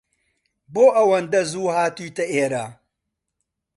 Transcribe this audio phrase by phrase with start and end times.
[0.73, 2.65] بۆ ئەوەندە زوو هاتوویتە ئێرە؟